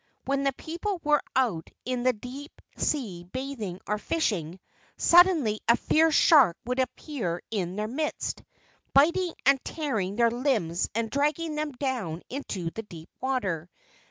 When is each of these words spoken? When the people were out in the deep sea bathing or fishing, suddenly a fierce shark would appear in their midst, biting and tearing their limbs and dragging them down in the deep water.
When 0.25 0.41
the 0.45 0.53
people 0.53 0.99
were 1.03 1.21
out 1.35 1.69
in 1.85 2.01
the 2.01 2.11
deep 2.11 2.59
sea 2.75 3.23
bathing 3.23 3.79
or 3.85 3.99
fishing, 3.99 4.59
suddenly 4.97 5.59
a 5.67 5.77
fierce 5.77 6.15
shark 6.15 6.57
would 6.65 6.79
appear 6.79 7.39
in 7.51 7.75
their 7.75 7.87
midst, 7.87 8.41
biting 8.95 9.35
and 9.45 9.63
tearing 9.63 10.15
their 10.15 10.31
limbs 10.31 10.89
and 10.95 11.11
dragging 11.11 11.53
them 11.53 11.73
down 11.73 12.23
in 12.29 12.41
the 12.49 12.81
deep 12.89 13.11
water. 13.19 13.69